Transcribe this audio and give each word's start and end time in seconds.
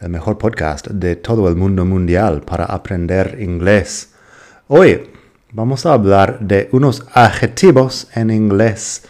el 0.00 0.08
mejor 0.08 0.38
podcast 0.38 0.86
de 0.88 1.14
todo 1.16 1.46
el 1.48 1.56
mundo 1.56 1.84
mundial 1.84 2.40
para 2.40 2.64
aprender 2.64 3.36
inglés. 3.38 4.14
Hoy 4.68 5.10
vamos 5.52 5.84
a 5.84 5.92
hablar 5.92 6.40
de 6.40 6.70
unos 6.72 7.04
adjetivos 7.12 8.08
en 8.14 8.30
inglés 8.30 9.02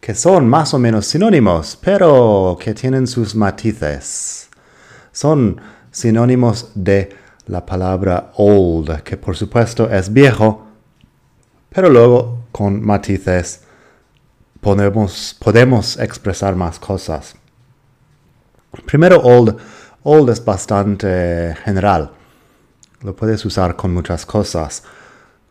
que 0.00 0.14
son 0.14 0.48
más 0.48 0.72
o 0.74 0.78
menos 0.78 1.06
sinónimos, 1.06 1.76
pero 1.82 2.56
que 2.60 2.72
tienen 2.72 3.08
sus 3.08 3.34
matices. 3.34 4.48
Son 5.10 5.60
sinónimos 5.90 6.70
de 6.76 7.08
la 7.46 7.66
palabra 7.66 8.30
old, 8.36 9.02
que 9.02 9.16
por 9.16 9.36
supuesto 9.36 9.90
es 9.90 10.12
viejo, 10.12 10.68
pero 11.68 11.90
luego 11.90 12.44
con 12.52 12.80
matices 12.80 13.62
podemos, 14.60 15.36
podemos 15.40 15.98
expresar 15.98 16.54
más 16.54 16.78
cosas. 16.78 17.34
Primero, 18.86 19.20
old 19.20 19.56
Old 20.02 20.30
es 20.30 20.44
bastante 20.44 21.56
general. 21.64 22.10
Lo 23.02 23.14
puedes 23.14 23.44
usar 23.44 23.76
con 23.76 23.92
muchas 23.92 24.24
cosas. 24.24 24.82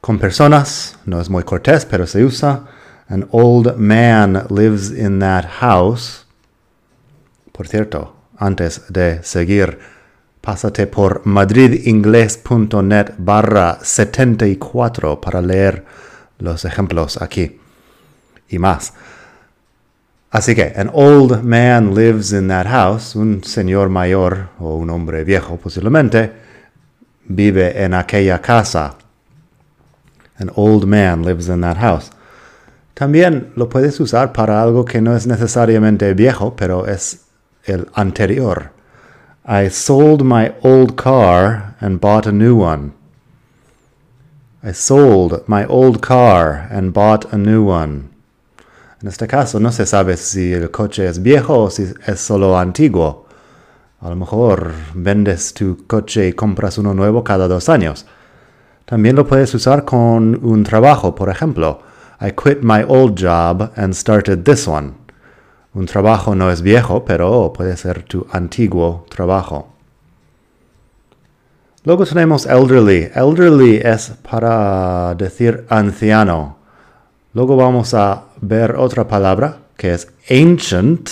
Con 0.01 0.19
personas, 0.19 0.97
no 1.05 1.19
es 1.19 1.29
muy 1.29 1.43
cortés, 1.43 1.85
pero 1.85 2.07
se 2.07 2.23
usa. 2.23 2.65
An 3.09 3.27
old 3.31 3.77
man 3.77 4.45
lives 4.49 4.91
in 4.91 5.19
that 5.19 5.45
house. 5.59 6.25
Por 7.51 7.67
cierto, 7.67 8.15
antes 8.37 8.83
de 8.89 9.23
seguir, 9.23 9.79
pásate 10.41 10.87
por 10.87 11.25
madridingles.net 11.25 13.13
barra 13.17 13.79
74 13.81 15.19
para 15.19 15.41
leer 15.41 15.85
los 16.39 16.65
ejemplos 16.65 17.21
aquí 17.21 17.59
y 18.49 18.59
más. 18.59 18.93
Así 20.37 20.53
que, 20.53 20.71
an 20.75 20.91
old 20.93 21.43
man 21.43 21.95
lives 21.95 22.31
in 22.31 22.47
that 22.47 22.67
house, 22.67 23.15
un 23.15 23.43
señor 23.43 23.89
mayor 23.89 24.49
o 24.59 24.75
un 24.75 24.91
hombre 24.91 25.23
viejo 25.23 25.57
posiblemente, 25.57 26.31
vive 27.27 27.83
en 27.83 27.95
aquella 27.95 28.39
casa. 28.39 28.93
An 30.37 30.51
old 30.55 30.85
man 30.85 31.23
lives 31.23 31.47
in 31.49 31.61
that 31.61 31.77
house. 31.77 32.11
También 32.93 33.51
lo 33.55 33.67
puedes 33.67 33.99
usar 33.99 34.31
para 34.31 34.61
algo 34.61 34.85
que 34.85 35.01
no 35.01 35.15
es 35.15 35.25
necesariamente 35.25 36.13
viejo, 36.13 36.55
pero 36.55 36.85
es 36.85 37.25
el 37.65 37.87
anterior. 37.95 38.69
I 39.43 39.71
sold 39.71 40.21
my 40.21 40.53
old 40.61 40.95
car 40.95 41.73
and 41.81 41.99
bought 41.99 42.27
a 42.27 42.31
new 42.31 42.61
one. 42.61 42.91
I 44.61 44.71
sold 44.71 45.47
my 45.47 45.65
old 45.65 46.03
car 46.03 46.67
and 46.69 46.93
bought 46.93 47.25
a 47.33 47.39
new 47.39 47.63
one. 47.63 48.16
En 49.01 49.07
este 49.07 49.27
caso 49.27 49.59
no 49.59 49.71
se 49.71 49.85
sabe 49.85 50.17
si 50.17 50.51
el 50.53 50.71
coche 50.71 51.07
es 51.07 51.21
viejo 51.21 51.63
o 51.63 51.69
si 51.69 51.93
es 52.05 52.19
solo 52.19 52.57
antiguo. 52.57 53.27
A 54.01 54.09
lo 54.09 54.15
mejor 54.15 54.73
vendes 54.95 55.53
tu 55.53 55.85
coche 55.85 56.29
y 56.29 56.33
compras 56.33 56.79
uno 56.79 56.95
nuevo 56.95 57.23
cada 57.23 57.47
dos 57.47 57.69
años. 57.69 58.07
También 58.85 59.15
lo 59.15 59.27
puedes 59.27 59.53
usar 59.53 59.85
con 59.85 60.39
un 60.43 60.63
trabajo, 60.63 61.13
por 61.13 61.29
ejemplo. 61.29 61.81
I 62.19 62.31
quit 62.31 62.61
my 62.61 62.83
old 62.87 63.19
job 63.19 63.71
and 63.75 63.93
started 63.93 64.43
this 64.43 64.67
one. 64.67 64.93
Un 65.75 65.85
trabajo 65.85 66.33
no 66.33 66.49
es 66.49 66.63
viejo, 66.63 67.05
pero 67.05 67.53
puede 67.53 67.77
ser 67.77 68.01
tu 68.01 68.25
antiguo 68.31 69.05
trabajo. 69.09 69.67
Luego 71.83 72.03
tenemos 72.05 72.47
elderly. 72.47 73.11
Elderly 73.13 73.77
es 73.77 74.11
para 74.27 75.13
decir 75.15 75.65
anciano. 75.69 76.56
Luego 77.33 77.55
vamos 77.55 77.93
a 77.93 78.25
ver 78.41 78.75
otra 78.75 79.07
palabra 79.07 79.57
que 79.77 79.93
es 79.93 80.11
ancient, 80.29 81.09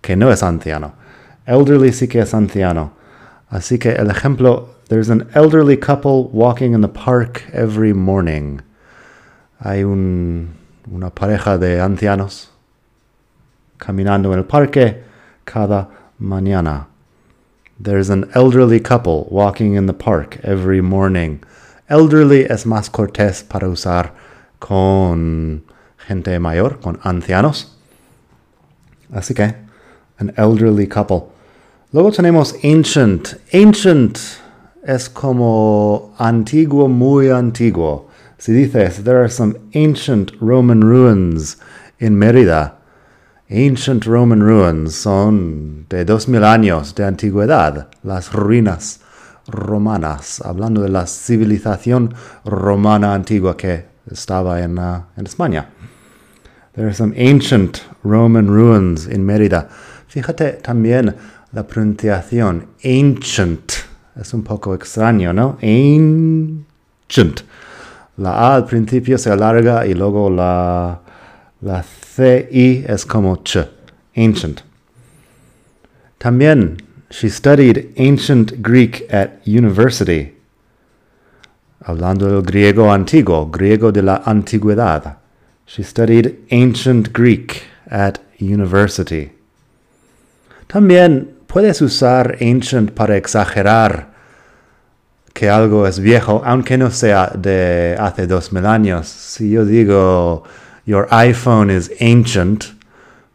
que 0.00 0.16
no 0.16 0.30
es 0.30 0.42
anciano. 0.42 0.94
Elderly 1.46 1.92
sí 1.92 2.08
que 2.08 2.20
es 2.20 2.34
anciano. 2.34 2.92
Así 3.50 3.78
que 3.78 3.90
el 3.92 4.10
ejemplo, 4.10 4.70
there's 4.88 5.10
an 5.10 5.28
elderly 5.34 5.76
couple 5.76 6.30
walking 6.32 6.72
in 6.72 6.80
the 6.80 6.88
park 6.88 7.44
every 7.52 7.92
morning. 7.92 8.60
Hay 9.60 9.84
una 9.84 11.10
pareja 11.14 11.58
de 11.58 11.80
ancianos 11.80 12.50
caminando 13.78 14.32
en 14.32 14.38
el 14.38 14.44
parque 14.44 15.02
cada 15.44 15.88
mañana. 16.18 16.86
There's 17.78 18.10
an 18.10 18.30
elderly 18.34 18.80
couple 18.80 19.26
walking 19.30 19.74
in 19.74 19.86
the 19.86 19.92
park 19.92 20.38
every 20.42 20.80
morning. 20.80 21.40
Elderly 21.88 22.46
es 22.48 22.64
más 22.64 22.88
cortés 22.88 23.42
para 23.42 23.68
usar 23.68 24.12
con 24.66 25.64
gente 25.98 26.38
mayor, 26.38 26.78
con 26.78 27.00
ancianos. 27.02 27.76
Así 29.12 29.34
que, 29.34 29.54
an 30.18 30.32
elderly 30.36 30.86
couple. 30.86 31.24
Luego 31.92 32.12
tenemos 32.12 32.54
ancient. 32.62 33.40
Ancient 33.52 34.18
es 34.84 35.08
como 35.08 36.14
antiguo, 36.18 36.88
muy 36.88 37.28
antiguo. 37.28 38.08
Si 38.38 38.52
dices, 38.52 39.02
there 39.02 39.18
are 39.18 39.28
some 39.28 39.54
ancient 39.74 40.32
Roman 40.40 40.80
ruins 40.80 41.58
in 41.98 42.16
Mérida. 42.16 42.74
Ancient 43.50 44.06
Roman 44.06 44.40
ruins 44.40 44.94
son 44.94 45.86
de 45.88 46.04
dos 46.04 46.28
mil 46.28 46.44
años 46.44 46.94
de 46.94 47.04
antigüedad, 47.04 47.88
las 48.02 48.32
ruinas 48.32 49.00
romanas, 49.48 50.40
hablando 50.40 50.82
de 50.82 50.88
la 50.88 51.06
civilización 51.06 52.14
romana 52.44 53.12
antigua 53.12 53.56
que 53.56 53.91
estaba 54.10 54.60
en, 54.60 54.78
uh, 54.78 55.02
en 55.16 55.26
España. 55.26 55.66
There 56.74 56.86
are 56.86 56.94
some 56.94 57.14
ancient 57.16 57.84
Roman 58.02 58.48
ruins 58.48 59.06
in 59.06 59.26
Mérida. 59.26 59.68
Fíjate 60.08 60.62
también 60.62 61.14
la 61.52 61.66
pronunciación 61.66 62.68
ancient. 62.82 63.84
Es 64.18 64.32
un 64.34 64.42
poco 64.42 64.74
extraño, 64.74 65.32
¿no? 65.32 65.58
Ancient. 65.62 67.42
La 68.16 68.32
A 68.32 68.54
al 68.56 68.66
principio 68.66 69.18
se 69.18 69.30
alarga 69.30 69.86
y 69.86 69.94
luego 69.94 70.30
la, 70.30 71.00
la 71.60 71.82
CI 71.82 72.84
es 72.86 73.06
como 73.06 73.36
ch. 73.42 73.58
Ancient. 74.16 74.62
También, 76.18 76.76
she 77.10 77.28
studied 77.28 77.92
ancient 77.96 78.62
Greek 78.62 79.06
at 79.12 79.40
university 79.46 80.34
hablando 81.84 82.26
del 82.26 82.42
griego 82.42 82.92
antiguo, 82.92 83.50
griego 83.50 83.92
de 83.92 84.02
la 84.02 84.22
antigüedad. 84.24 85.16
She 85.66 85.82
studied 85.82 86.38
ancient 86.50 87.12
Greek 87.12 87.62
at 87.90 88.20
university. 88.40 89.32
También 90.66 91.28
puedes 91.46 91.80
usar 91.82 92.36
ancient 92.40 92.92
para 92.92 93.16
exagerar 93.16 94.12
que 95.34 95.48
algo 95.48 95.86
es 95.86 95.98
viejo, 95.98 96.42
aunque 96.44 96.76
no 96.76 96.90
sea 96.90 97.32
de 97.34 97.96
hace 97.98 98.26
dos 98.26 98.52
mil 98.52 98.66
años. 98.66 99.08
Si 99.08 99.50
yo 99.50 99.64
digo, 99.64 100.44
your 100.84 101.06
iPhone 101.10 101.70
is 101.70 101.90
ancient, 102.00 102.74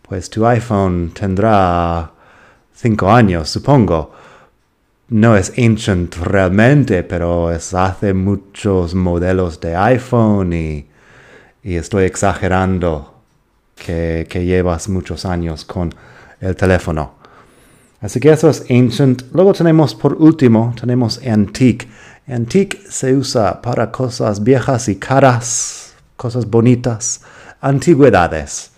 pues 0.03 0.29
tu 0.29 0.45
iPhone 0.45 1.11
tendrá 1.13 2.11
cinco 2.73 3.11
años, 3.11 3.49
supongo 3.49 4.11
no 5.09 5.37
es 5.37 5.53
ancient 5.57 6.15
realmente, 6.17 7.03
pero 7.03 7.51
es 7.51 7.73
hace 7.73 8.13
muchos 8.13 8.93
modelos 8.93 9.59
de 9.59 9.75
iPhone 9.75 10.53
y, 10.53 10.87
estoy 11.63 12.05
exagerando 12.05 13.13
que, 13.75 14.25
que, 14.29 14.45
llevas 14.45 14.87
muchos 14.87 15.25
años 15.25 15.65
con 15.65 15.93
el 16.39 16.55
teléfono. 16.55 17.15
Así 17.99 18.21
que 18.21 18.31
eso 18.31 18.49
es 18.49 18.63
ancient. 18.69 19.23
Luego 19.33 19.53
tenemos 19.53 19.93
por 19.93 20.13
último, 20.13 20.73
tenemos 20.79 21.19
antique. 21.25 21.87
Antique 22.27 22.79
se 22.89 23.13
usa 23.13 23.61
para 23.61 23.91
cosas 23.91 24.43
viejas 24.43 24.87
y 24.87 24.95
caras, 24.95 25.93
cosas 26.15 26.45
bonitas, 26.45 27.21
antigüedades. 27.59 28.71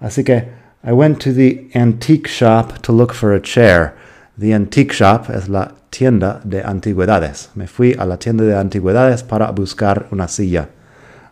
Así 0.00 0.24
que 0.24 0.48
I 0.84 0.92
went 0.92 1.22
to 1.24 1.32
the 1.32 1.68
antique 1.74 2.28
shop 2.28 2.80
to 2.82 2.92
look 2.92 3.12
for 3.12 3.32
a 3.32 3.40
chair. 3.40 3.94
The 4.36 4.52
Antique 4.52 4.92
Shop 4.92 5.30
es 5.30 5.48
la 5.48 5.72
tienda 5.90 6.40
de 6.44 6.62
antigüedades. 6.62 7.50
Me 7.54 7.66
fui 7.68 7.94
a 7.96 8.04
la 8.04 8.16
tienda 8.16 8.42
de 8.44 8.56
antigüedades 8.56 9.22
para 9.22 9.52
buscar 9.52 10.08
una 10.10 10.26
silla. 10.26 10.68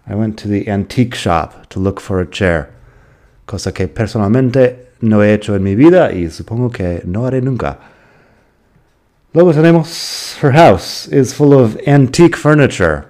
I 0.07 0.15
went 0.15 0.37
to 0.39 0.49
the 0.49 0.69
antique 0.71 1.17
shop 1.17 1.69
to 1.71 1.81
look 1.81 2.01
for 2.01 2.21
a 2.21 2.27
chair. 2.31 2.71
Cosa 3.45 3.73
que 3.73 3.89
personalmente 3.89 4.93
no 5.01 5.21
he 5.23 5.33
hecho 5.33 5.57
en 5.57 5.65
mi 5.65 5.75
vida 5.75 6.13
y 6.13 6.31
supongo 6.31 6.71
que 6.71 7.03
no 7.05 7.27
haré 7.27 7.41
nunca. 7.41 7.79
Luego 9.35 9.53
tenemos 9.53 10.37
Her 10.41 10.53
house 10.53 11.09
is 11.09 11.33
full 11.33 11.53
of 11.53 11.77
antique 11.87 12.37
furniture. 12.37 13.07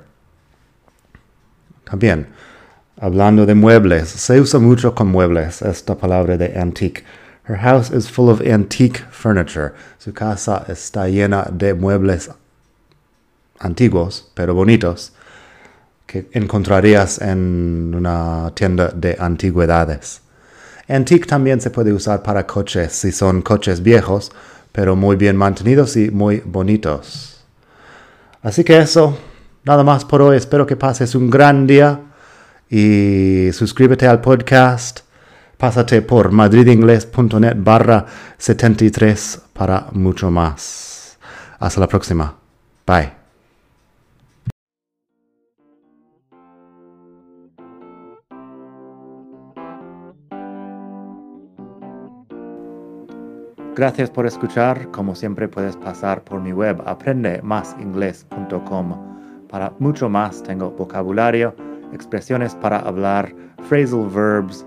También, 1.85 2.29
hablando 2.99 3.45
de 3.45 3.55
muebles, 3.55 4.09
se 4.09 4.41
usa 4.41 4.59
mucho 4.59 4.95
con 4.95 5.09
muebles 5.09 5.61
esta 5.61 5.97
palabra 5.97 6.39
de 6.39 6.59
antique. 6.59 7.05
Her 7.53 7.59
house 7.59 7.91
is 7.91 8.09
full 8.09 8.31
of 8.31 8.41
antique 8.41 9.03
furniture. 9.11 9.75
Su 9.99 10.15
casa 10.15 10.65
está 10.69 11.07
llena 11.07 11.51
de 11.53 11.75
muebles 11.75 12.31
antiguos, 13.61 14.31
pero 14.35 14.55
bonitos, 14.55 15.13
que 16.07 16.31
encontrarías 16.33 17.21
en 17.21 17.95
una 17.95 18.51
tienda 18.55 18.89
de 18.89 19.19
antigüedades. 19.21 20.23
Antique 20.89 21.27
también 21.27 21.61
se 21.61 21.69
puede 21.69 21.93
usar 21.93 22.23
para 22.23 22.47
coches 22.47 22.91
si 22.93 23.13
son 23.13 23.43
coches 23.43 23.83
viejos, 23.83 24.33
pero 24.73 24.97
muy 24.97 25.17
bien 25.17 25.37
mantenidos 25.37 25.95
y 25.99 26.11
muy 26.11 26.41
bonitos. 26.47 27.45
Así 28.43 28.65
que 28.65 28.79
eso, 28.79 29.19
nada 29.65 29.85
más 29.85 30.07
por 30.07 30.23
hoy. 30.23 30.39
Espero 30.39 30.67
que 30.67 30.77
pases 30.77 31.15
un 31.15 31.29
gran 31.29 31.67
día 31.67 32.01
y 32.71 33.51
suscríbete 33.53 34.07
al 34.07 34.23
podcast. 34.23 35.01
Pásate 35.63 36.03
por 36.03 36.33
madridingles.net 36.33 37.55
barra 37.59 38.05
73 38.37 39.43
para 39.53 39.87
mucho 39.93 40.29
más. 40.29 41.17
Hasta 41.61 41.81
la 41.81 41.87
próxima. 41.87 42.35
Bye. 42.85 43.13
Gracias 53.77 54.11
por 54.11 54.27
escuchar. 54.27 54.91
Como 54.91 55.15
siempre 55.15 55.47
puedes 55.47 55.77
pasar 55.77 56.25
por 56.25 56.41
mi 56.41 56.53
web 56.53 56.83
aprendemasingles.com. 56.85 59.47
Para 59.49 59.73
mucho 59.79 60.09
más 60.09 60.43
tengo 60.43 60.73
vocabulario, 60.73 61.55
expresiones 61.93 62.57
para 62.57 62.81
hablar, 62.81 63.33
phrasal 63.69 64.09
verbs, 64.09 64.67